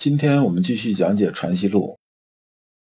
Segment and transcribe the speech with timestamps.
[0.00, 1.88] 今天我们继续讲解《传习录》，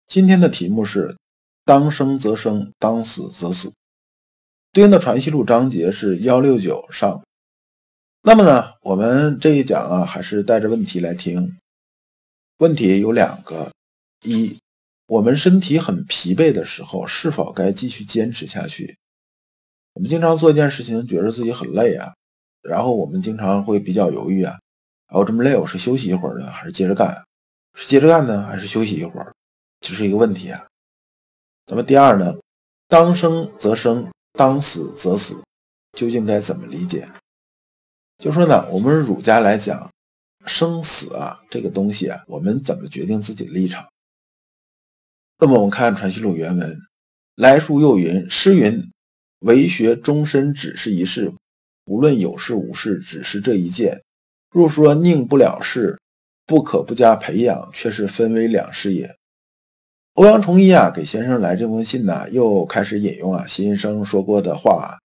[0.06, 1.14] 今天的题目是
[1.62, 3.70] “当生则生，当死则死”。
[4.72, 7.22] 对应的《传习录》章节是幺六九上。
[8.22, 11.54] 那么呢，我们这一讲啊，还是带着问题来听。
[12.56, 13.70] 问题有两个：
[14.24, 14.56] 一，
[15.04, 18.96] 我们身体很疲惫的时候，是否该继续坚持下去？
[19.92, 22.14] 我们经常做一件事情，觉得自己很累啊，
[22.62, 24.58] 然后我们经常会比较犹豫啊。
[25.14, 27.14] 我这么累，我是休息一会儿呢，还是接着干？
[27.74, 29.34] 是接着干呢，还是休息一会儿？
[29.80, 30.66] 这是一个问题啊。
[31.66, 32.34] 那么第二呢？
[32.88, 35.42] 当生则生，当死则死，
[35.92, 37.06] 究竟该怎么理解？
[38.18, 39.90] 就说呢，我们儒家来讲，
[40.46, 43.86] 生死啊这个东西啊，我们怎么决定自己的立场？
[45.38, 46.80] 那么我们看《传习录》原文，
[47.34, 48.90] 来书又云：“诗云，
[49.40, 51.34] 为学终身只是一事，
[51.84, 54.02] 无论有事无事，只是这一件。”
[54.52, 55.98] 若说宁不了事，
[56.46, 59.16] 不可不加培养，却是分为两事也。
[60.12, 64.98] 欧阳崇一啊，给先生来这封信呢，又开始引用啊，先生说过的话，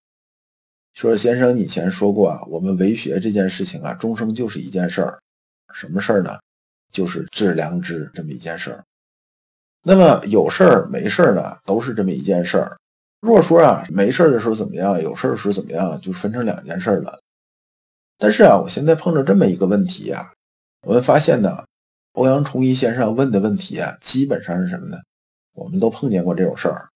[0.94, 5.18] 说先生以前说过啊，我们为学这件事情啊，终生就是一件事儿，
[5.74, 6.38] 什么事儿呢？
[6.92, 8.84] 就是治良知这么一件事儿。
[9.84, 12.76] 那么有事儿没事儿呢，都是这么一件事儿。
[13.22, 17.18] 若说啊，没事儿的时候怎么样，有事儿的时候怎么样，就分成两件事儿了。
[18.18, 20.34] 但是啊，我现在碰着这么一个问题呀，
[20.82, 21.66] 我们发现呢，
[22.14, 24.98] 欧阳崇一先生问的问题啊，基本上是什么呢？
[25.54, 26.90] 我们都碰见过这种事儿。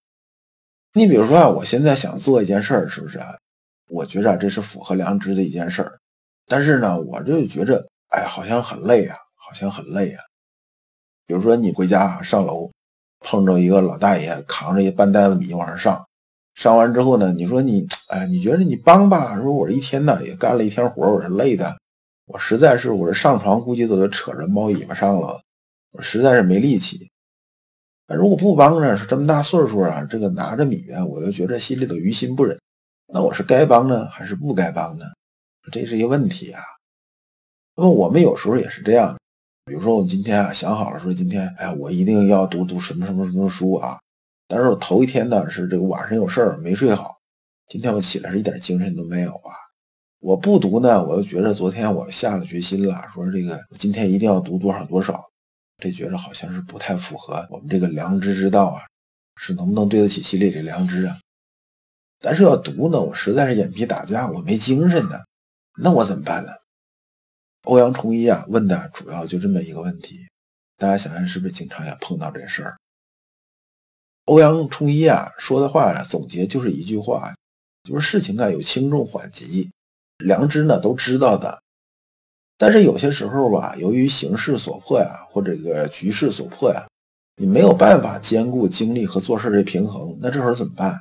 [0.93, 3.35] 你比如说啊，我现在想做一件事儿，是不是啊？
[3.87, 5.99] 我觉着这是符合良知的一件事儿，
[6.47, 10.23] 但是呢，我就觉着，哎，好像很累啊，好像很累啊。
[11.27, 12.71] 比如说你回家上楼，
[13.19, 16.07] 碰着一个老大爷扛着一半袋子米往上上。
[16.55, 19.35] 上完之后呢，你说你，哎，你觉得你帮吧？
[19.41, 21.77] 说我这一天呢也干了一天活，我是累的，
[22.25, 25.41] 我实在是，我这上床估计都得扯着猫尾巴上了，
[25.91, 27.09] 我实在是没力气。
[28.07, 32.59] 那如果不帮呢，是这么大岁数啊，这个拿着米啊，我又觉得心里头于心不忍。
[33.13, 35.05] 那我是该帮呢，还是不该帮呢？
[35.71, 36.61] 这是一个问题啊。
[37.75, 39.17] 那么我们有时候也是这样，
[39.65, 43.97] 比如说我们今天啊想好了说今天，哎，我一定要读读什么什么什么书啊。
[44.51, 47.15] 但是我头一天呢是这个晚上有事儿没睡好，
[47.69, 49.55] 今天我起来是一点精神都没有啊！
[50.19, 55.23] 我不读呢，我又觉得昨天我下了决心了，说这个我今天一定要读多少多少，
[55.77, 58.81] 这觉着好像是不太符合我们这个良知之道啊，
[59.37, 61.17] 是能不能对得起心里的良知啊？
[62.19, 65.17] 但是要读呢，我实在是眼皮打架，我没精神呢，
[65.81, 66.51] 那我怎么办呢？
[67.63, 70.19] 欧阳崇一啊问的主要就这么一个问题，
[70.77, 72.77] 大家想想是不是经常也碰到这事儿？
[74.31, 77.33] 欧阳冲一啊说的话啊，总结就是一句话，
[77.83, 79.69] 就是事情啊有轻重缓急，
[80.19, 81.61] 良知呢都知道的，
[82.57, 86.87] 但是有些时候吧，由于形势所迫呀，或者这个局势所迫呀，
[87.35, 90.97] 你没有办法兼顾精力和做事的平衡，那这时候怎么办？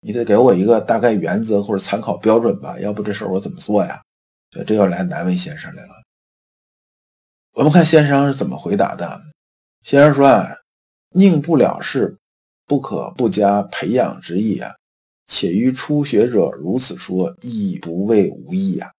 [0.00, 4.02] 你得给我一个大概原则或者参考标准吧，要不这事儿我怎么做呀？
[4.50, 6.02] 所以这要来难为先生来了。
[7.52, 9.22] 我们看先生是怎么回答的。
[9.82, 10.48] 先生说啊，
[11.10, 12.18] 宁不了事。
[12.66, 14.72] 不可不加培养之意啊！
[15.26, 18.90] 且于初学者如此说，亦不谓无益啊。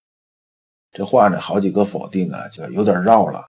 [0.91, 3.45] 这话呢，好几个否定啊，就有点绕了。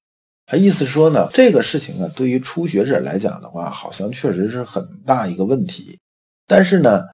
[0.47, 5.99] 他意思说呢，这个事情呢，对于初学者来讲的话，好像确实是很大一个问题。
[6.47, 7.05] 但是呢，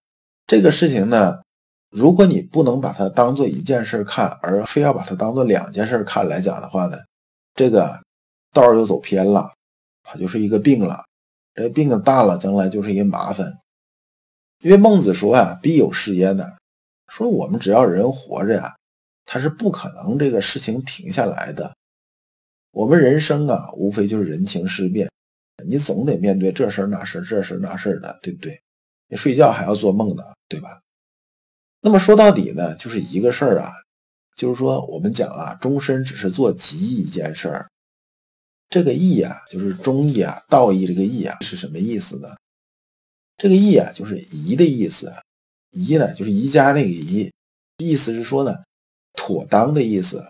[0.47, 1.39] 这个事情呢，
[1.91, 6.97] 如果你不能把它当做一件事看，而非要把它当做两件事看来讲的话呢，
[7.55, 8.01] 这个
[8.53, 9.51] 道儿又走偏了，
[10.03, 11.05] 它就是一个病了。
[11.55, 13.53] 这病大了，将来就是一麻烦。
[14.61, 16.59] 因为孟子说啊，必有事焉的，
[17.09, 18.77] 说我们只要人活着呀，
[19.27, 21.75] 他是不可能这个事情停下来的。
[22.71, 25.11] 我们人生啊，无非就是人情世变，
[25.67, 28.59] 你总得面对这事儿那事儿，这事儿那事儿的，对不对？
[29.09, 30.81] 你睡觉还要做梦呢，对吧？
[31.83, 33.73] 那么说到底呢，就是一个事儿啊，
[34.37, 37.69] 就是说我们讲啊，终身只是做极一件事儿。
[38.73, 42.29] 这个义啊，就是忠义啊，道义这个义啊，是什么意思呢？
[43.37, 45.13] 这个义啊，就是宜的意思。
[45.73, 47.31] 宜呢，就是宜家那个宜，
[47.77, 48.55] 意思是说呢，
[49.13, 50.25] 妥当的意思。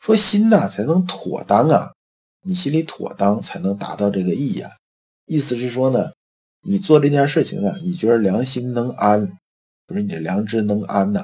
[0.00, 1.92] 说心呐才能妥当啊，
[2.42, 4.76] 你心里妥当，才能达到这个义呀。
[5.26, 6.10] 意思是说呢，
[6.62, 9.38] 你做这件事情啊，你觉得良心能安，
[9.86, 11.22] 不是你的良知能安呢，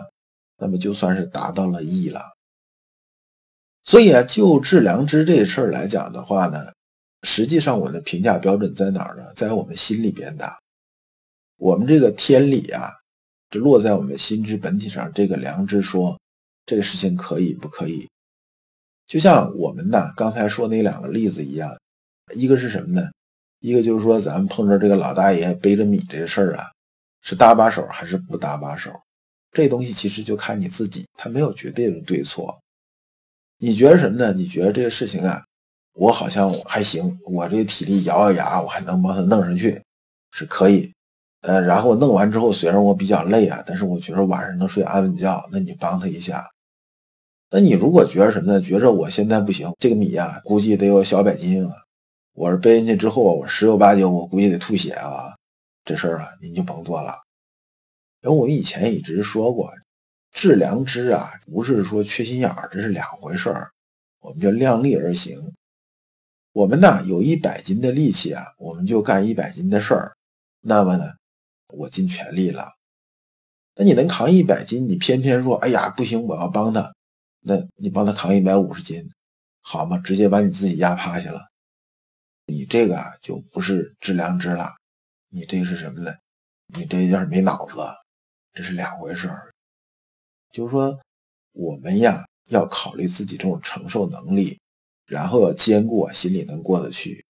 [0.58, 2.33] 那么就算是达到了义了。
[3.84, 6.58] 所以啊，就治良知这事儿来讲的话呢，
[7.22, 9.24] 实际上我的评价标准在哪儿呢？
[9.36, 10.50] 在我们心里边的。
[11.56, 12.90] 我们这个天理啊，
[13.50, 16.18] 这落在我们心之本体上，这个良知说
[16.66, 18.08] 这个事情可以不可以？
[19.06, 21.70] 就像我们呐刚才说那两个例子一样，
[22.34, 23.06] 一个是什么呢？
[23.60, 26.64] 一个就是说咱们碰着这个老大爷背着米这事儿啊，
[27.20, 28.90] 是搭把手还是不搭把手？
[29.52, 32.58] 这东西其实就看你自己，他没有绝对的对错。
[33.58, 34.32] 你觉得什么呢？
[34.32, 35.42] 你觉得这个事情啊，
[35.94, 39.82] 我好像还行，我这体力咬咬牙，我还能帮他弄上去，
[40.32, 40.92] 是可以。
[41.42, 46.44] 呃，然后弄完之后，虽然我比较累啊，但是我觉得晚上能睡安稳觉，那你帮他一下。
[47.50, 48.60] 那你如果觉得什么呢？
[48.60, 51.70] 觉着我现在不行，这个米啊，估计得有小百斤啊，
[52.32, 55.36] 我是背进去之后，我十有八九我估计得吐血啊，
[55.84, 57.14] 这事儿啊，您就甭做了。
[58.22, 59.70] 因为我们以前一直说过。
[60.34, 63.70] 治良知啊，不是说缺心眼儿，这是两回事儿。
[64.18, 65.38] 我们叫量力而行。
[66.52, 70.16] 我们呢有一百斤的力气啊，我们就干一百斤的事儿。
[70.60, 71.04] 那么呢，
[71.68, 72.72] 我尽全力了。
[73.76, 76.92] 那你能扛一百斤，你偏偏说，哎呀不行，我要帮他。
[77.40, 79.08] 那你帮他扛一百五十斤，
[79.62, 79.98] 好吗？
[79.98, 81.40] 直接把你自己压趴下了。
[82.46, 84.74] 你这个啊，就不是治良知了。
[85.28, 86.12] 你这是什么呢？
[86.74, 87.76] 你这叫没脑子，
[88.52, 89.53] 这是两回事儿。
[90.54, 90.96] 就是说，
[91.52, 94.56] 我们呀要考虑自己这种承受能力，
[95.04, 97.24] 然后要兼顾心里能过得去。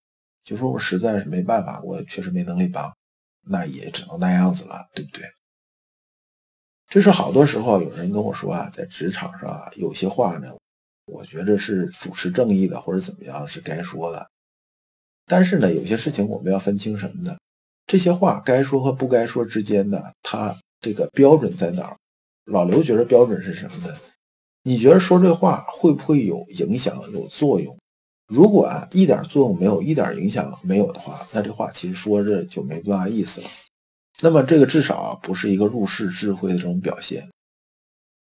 [0.45, 2.95] 就说我实在是没办法，我确实没能力帮，
[3.47, 5.25] 那也只能那样子了，对不对？
[6.87, 10.49] 这是好多时候有人跟我说啊，在职场上啊，有些话呢，
[11.07, 14.29] 我觉得是主持正义的或者怎么样是该说的，
[15.25, 17.35] 但是呢，有些事情我们要分清什么呢？
[17.87, 21.97] 这些话该说和不该说之间呢，它这个标准在哪儿？
[22.45, 23.95] 老刘觉得标准是什么呢？
[24.63, 27.79] 你觉得说这话会不会有影响、有作用？
[28.27, 33.49] 如果啊一点作用没有，一点影响没有的话，那这话其实说着就没多大意思了。
[34.21, 37.29] 那么这个至少啊不是一个入世智慧的这种表现。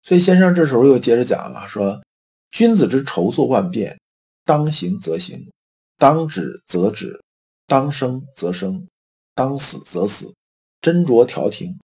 [0.01, 2.01] 所以先生这时候又接着讲了，说
[2.49, 3.99] ：“君子之筹措万变，
[4.43, 5.47] 当行则行，
[5.97, 7.21] 当止则止，
[7.67, 8.87] 当生则生，
[9.35, 10.33] 当死则死，
[10.81, 11.79] 斟酌调停，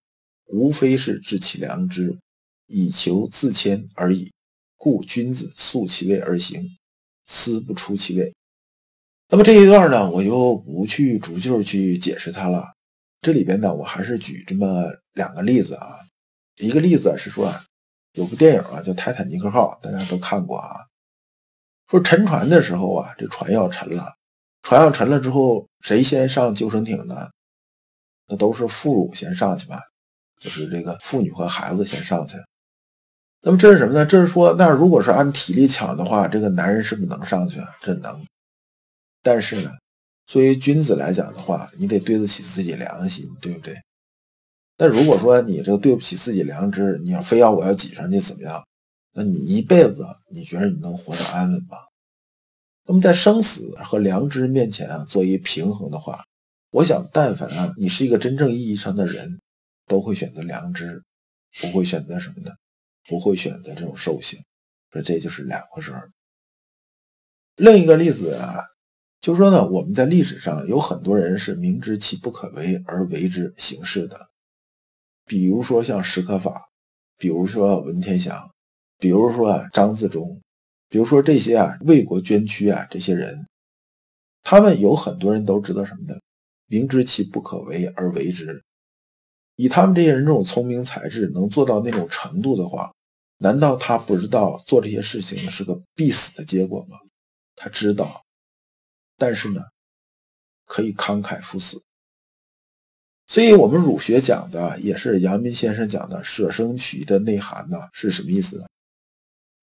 [0.46, 2.18] 无非是治其良知。”
[2.68, 4.32] 以求自谦而已，
[4.76, 6.64] 故君子素其位而行，
[7.26, 8.32] 思不出其位。
[9.30, 12.72] 那么这一段呢，我就不去逐句去解释它了。
[13.20, 14.84] 这里边呢，我还是举这么
[15.14, 15.98] 两个例子啊。
[16.56, 17.52] 一个例子是说，
[18.12, 20.86] 有部电影啊叫《泰坦尼克号》，大家都看过啊。
[21.88, 24.14] 说沉船的时候啊，这船要沉了，
[24.62, 27.28] 船要沉了之后，谁先上救生艇呢？
[28.28, 29.80] 那都是妇孺先上去吧，
[30.38, 32.36] 就是这个妇女和孩子先上去。
[33.42, 34.04] 那么这是什么呢？
[34.04, 37.68] 这是说，那如果是按体力抢的话，这个男人是不是能上去啊？
[37.80, 38.26] 这能。
[39.22, 39.70] 但是呢，
[40.26, 43.76] 作为君子来讲的话，你得对得起自己良心，对不对？
[44.76, 48.62] 那如果说你这个对不起自己良知，你要非要我要挤上去怎么样？
[49.14, 51.78] 那你一辈子你觉得你能活得安稳吗？
[52.86, 56.24] 那么在生死和良知面前啊，做一平衡的话，
[56.70, 59.40] 我想，但凡啊，你是一个真正意义上的人，
[59.86, 61.02] 都会选择良知，
[61.60, 62.52] 不会选择什么呢？
[63.08, 64.38] 不会选择这种兽性，
[64.92, 66.12] 说这就是两回事儿。
[67.56, 68.62] 另一个例子啊，
[69.20, 74.28] 就是说呢，我们在历史上有很多人是明知其不可为而为之行事的，
[75.24, 76.68] 比如说像史可法，
[77.16, 78.48] 比如说文天祥，
[78.98, 80.40] 比如说张自忠，
[80.88, 83.46] 比如说这些啊为国捐躯啊这些人，
[84.42, 86.20] 他们有很多人都知道什么呢？
[86.66, 88.62] 明知其不可为而为之。
[89.56, 92.92] 以他们这些人这种聪明才智，能做到那种程度的话。
[93.38, 96.98] 难道他不知道做这些事情是个必死的结果吗？
[97.56, 98.24] 他知道，
[99.16, 99.62] 但是呢，
[100.66, 101.82] 可以慷慨赴死。
[103.26, 108.66] 所以，我们儒学讲的也是阳明先生讲的“舍生取义”的内涵呢，是什么意思呢？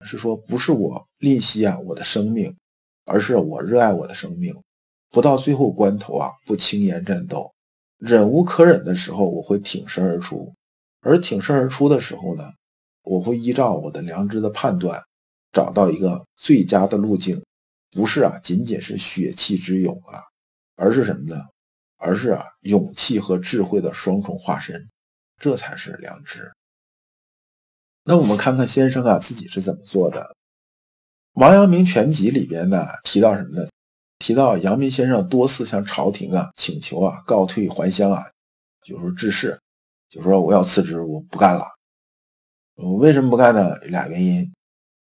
[0.05, 2.55] 是说不是我吝惜啊我的生命，
[3.05, 4.55] 而是我热爱我的生命，
[5.09, 7.51] 不到最后关头啊不轻言战斗，
[7.97, 10.53] 忍无可忍的时候我会挺身而出，
[11.01, 12.53] 而挺身而出的时候呢？
[13.05, 15.01] 我会依照我的良知的判断，
[15.53, 17.41] 找到一个最佳的路径，
[17.91, 20.19] 不是啊，仅仅是血气之勇啊，
[20.75, 21.41] 而是什么呢？
[21.97, 24.89] 而是啊，勇气和智慧的双重化身，
[25.39, 26.51] 这才是良知。
[28.03, 30.21] 那我们看看先生啊自己是怎么做的，
[31.33, 33.69] 《王阳明全集》里边呢提到什么呢？
[34.19, 38.23] 提到阳明先生多次向朝廷啊请求啊告退还乡啊，
[38.83, 39.59] 就是说致仕，
[40.09, 41.74] 就说我要辞职，我不干了。
[42.75, 43.75] 我为什么不干呢？
[43.85, 44.51] 俩原因。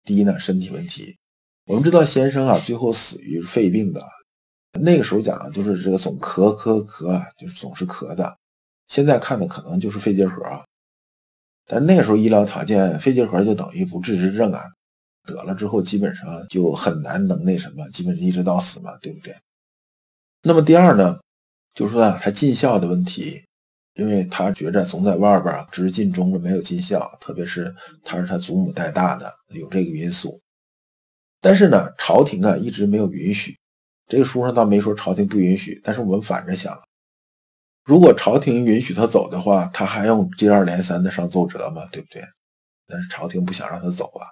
[0.04, 1.16] 第一呢，身体问题。
[1.66, 4.02] 我们知道先生啊最后死于肺病的，
[4.80, 8.36] 那个时候讲的就是这个总咳咳咳，就是总是咳的。
[8.88, 10.42] 现在看的可能就是肺结核，
[11.66, 14.62] 但那个时候医疗条件，肺结核就等于不治之症啊。
[15.26, 19.34] 得了之后，基本上就很难能那什么，基本上一直到死嘛，对不对？
[20.42, 21.18] 那么第二呢，
[21.74, 23.42] 就是说啊他尽孝的问题，
[23.94, 27.74] 因为他觉着总在外边只尽忠了，没有尽孝，特别是
[28.04, 30.40] 他是他祖母带大的，有这个因素。
[31.40, 33.56] 但是呢，朝廷啊一直没有允许，
[34.06, 36.76] 这个书上倒没说朝廷不允许，但是我们反着想，
[37.84, 41.86] 如果朝廷允许他走的话，他还用接二连三的上奏折吗？
[41.92, 42.22] 对不对？
[42.86, 44.26] 但是朝廷不想让他走啊。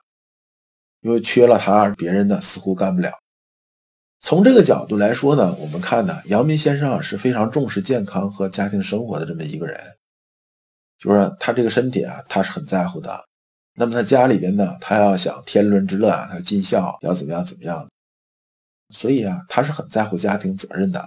[1.02, 3.12] 因为缺了他，别人呢似乎干不了。
[4.22, 9.76] 从这个角度来说呢，我们看呢，阳明先生啊是非常重视健康和家庭生活的这么一个人，
[10.96, 13.24] 就是他这个身体啊，他是很在乎的。
[13.74, 17.88] 那么他家里边呢，他要想天伦之乐啊，他要尽孝，要怎么样怎么样，
[18.90, 21.04] 所以啊，他是很在乎家庭责任的。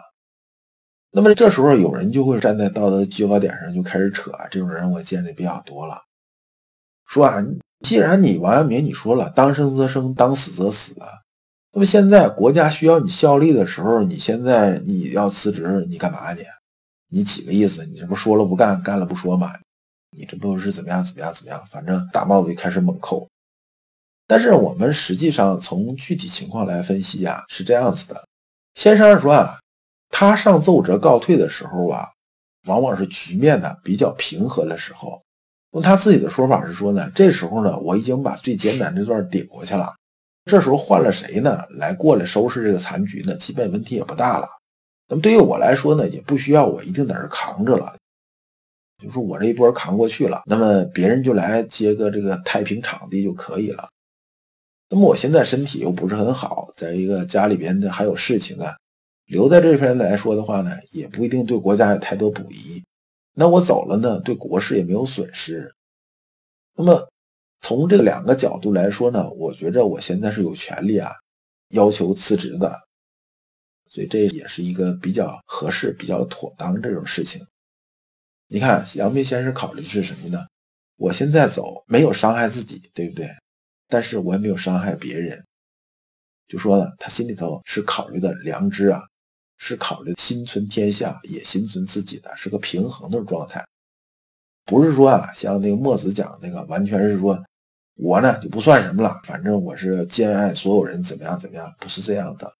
[1.12, 6.02] 那么这时候有人就会站在道德制高点上就开始扯啊，这种人我见的比较多了，
[7.08, 7.42] 说啊。
[7.82, 11.06] 既然你王阳明你说了，当生则生，当死则死了，
[11.76, 16.42] 那么现在国家需要你效力的时候，你现在你要辞职，你干嘛去？
[17.10, 17.86] 你几个意思？
[17.86, 19.52] 你这不说了不干，干了不说嘛？
[20.18, 21.62] 你这不是怎么样怎么样怎么样？
[21.70, 23.28] 反正打帽子就开始猛扣。
[24.26, 28.24] 但是我们实际上从具体情况来分析呀，是这样子的。
[28.76, 29.60] 先生说啊，
[30.10, 32.08] 他上奏折告退的时候啊，
[32.68, 35.22] 往往是局面呢比较平和的时候。
[35.74, 39.94] 用他自己的说法是说呢，这时候呢，我已经把最艰难这段顶过去了。
[40.46, 44.48] 这时候换了谁呢，来过来收拾这个残局呢，基本问题也不大了。
[45.08, 47.96] 那么对于我来说呢，也不需要我一定在这扛着了，
[49.04, 53.90] 就说我这一波扛过去了，那么别人就来接个这个太平场地就可以了。
[54.90, 58.76] 那么我现在身体又不是很好，在一个家里边的还有事情啊，
[59.26, 62.84] 留在这边来说的话呢，也不一定对国家有太多补益。
[63.34, 65.74] 那我走了呢，对国事也没有损失。
[66.78, 67.10] 那么
[67.66, 71.12] 从这两个角度来说呢，我觉着我现在是有权利啊，
[71.70, 72.72] 要求辞职的。
[73.88, 77.42] 所以这也是一个比较合适、比较妥当这种事情。
[78.50, 80.46] 你看，杨明先生考虑的是什么呢？
[80.96, 83.28] 我现在走没有伤害自己，对不对？
[83.88, 85.44] 但是我也没有伤害别人。
[86.48, 89.02] 就说呢，他心里头是考虑的良知啊。
[89.58, 93.66] 是考虑心存天下，也心存自己的，是个平衡的状态，
[94.66, 97.42] 不是说啊，像那个墨子讲那个，完全是说
[97.96, 102.52] 我呢就不算什么了，反正我是兼爱所有人，怎么样怎么样，不是这样的。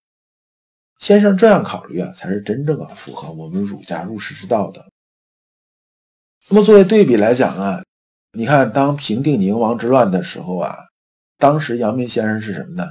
[0.98, 4.82] 先生这样考虑啊，才是真正啊符合我们儒家入世之道的。
[6.48, 7.82] 那么作为对比来讲啊，
[8.32, 10.74] 你看当平定宁王之乱的时候啊，
[11.36, 12.84] 当时阳明先生是什么呢？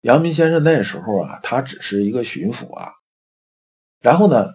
[0.00, 2.90] 阳明先生那时候啊，他只是一个巡抚啊。
[4.00, 4.54] 然后呢，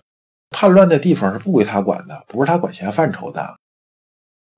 [0.50, 3.57] 叛乱的地方是不归他管的，不是他管辖范畴的。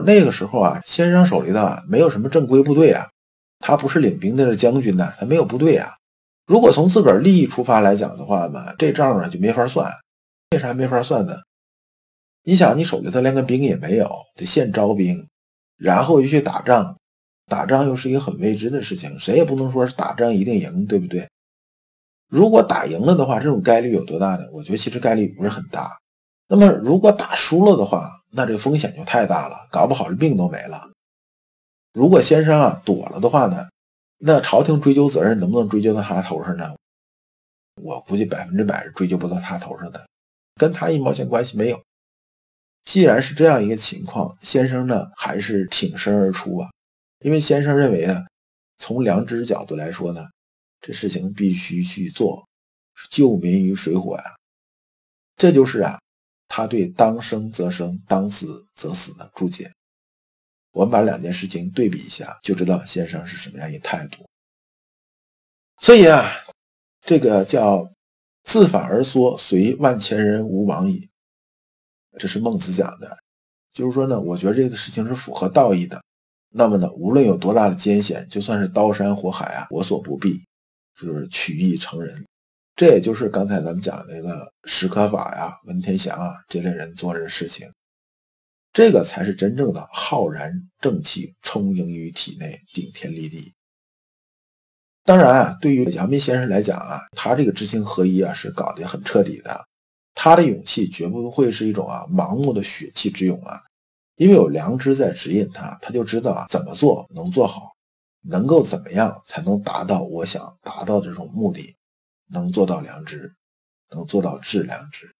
[0.05, 3.07] 那个时候啊，先生手里头啊没有什么正规部队啊，
[3.59, 5.93] 他不是领兵的将军呢，他没有部队啊。
[6.47, 9.91] 如果从自个儿利益出发来讲的话嘛，这账啊就没法算。
[10.51, 11.35] 为啥没法算呢？
[12.43, 15.27] 你想，你手里头连个兵也没有，得现招兵，
[15.77, 16.97] 然后又去打仗，
[17.45, 21.29] 打仗又是一个很未知的事情，谁也不能说是打仗一定赢，对不对？
[22.29, 24.45] 如果打赢了的话，这种概率有多大呢？
[24.53, 25.99] 我觉得其实概率不是很大。
[26.47, 30.89] 那么如果打输了的话，那这风险就太大了，搞不好这命都没了。
[31.93, 33.69] 如果先生啊躲了的话呢，
[34.19, 36.75] 那朝廷追究责任能不能追究到他头上呢？
[37.81, 40.07] 我估计百分之百是追究不到他头上的，
[40.55, 41.81] 跟他一毛钱关系没有。
[42.85, 46.69] 既然是这样一个情况，先生呢还是挺身而出啊，
[47.19, 48.25] 因为先生认为啊，
[48.77, 50.27] 从良知角度来说呢。
[50.81, 52.47] 这事情必须去做，
[53.11, 54.23] 救民于水火呀！
[55.35, 55.99] 这就是啊，
[56.49, 59.71] 他对“当生则生，当死则死”的注解。
[60.71, 64.27] 我们把两件事情对比一下，就知道先生是什么样一个态度。
[65.77, 66.29] 所以啊，
[66.99, 67.89] 这个叫
[68.43, 71.07] “自反而缩，随万千人无往矣”，
[72.19, 73.17] 这是孟子讲的。
[73.71, 76.03] 就是说呢，我觉得这个事情是符合道义的。
[76.49, 80.43] 那么呢，无论有多大的艰险，就算是刀山火海啊，我所不避。
[80.99, 82.25] 就是取义成仁，
[82.79, 87.69] 这也就是刚才咱们讲那个史可法呀、文天祥啊这类人做的事情，
[88.71, 93.53] 这个才是真正的浩然正气充盈于体内，顶天立地。
[95.03, 99.61] 当然啊，对于阳明先生来讲啊，他这个知行合一啊是搞得很彻底的。
[100.15, 103.59] 他的勇气绝不会是一种啊盲目的血气之勇啊，
[104.15, 107.73] 因为有良知在指引他，他就知道啊怎么做能做好，
[108.21, 111.75] 能够怎么样才能达到我想达到这种目的，
[112.31, 113.35] 能做到良知，
[113.89, 115.13] 能做到致良知。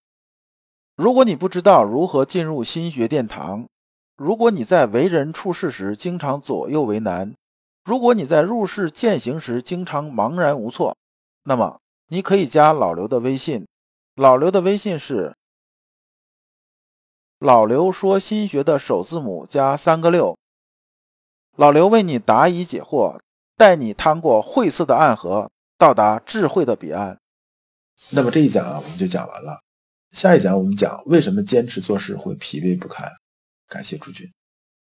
[0.96, 3.68] 如果你不知道如何进入心学殿堂，
[4.16, 7.34] 如果你在为人处事时经常左右为难，
[7.86, 10.98] 如果你在入世践行时经常茫然无措，
[11.44, 13.66] 那么你可以加老刘的微信。
[14.16, 15.34] 老刘的微信是
[17.39, 20.38] 老刘说心学的首字母加三个六。
[21.56, 23.18] 老刘为你答疑解惑，
[23.56, 25.50] 带你趟过晦涩的暗河，
[25.80, 27.18] 到达智慧的彼岸。
[28.12, 29.62] 那么这一讲啊，我们就讲完了。
[30.12, 33.10] 下一讲我们讲为什么坚持做事会疲惫不堪。
[33.66, 34.30] 感谢诸君。